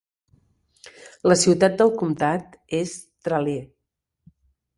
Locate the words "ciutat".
1.41-1.75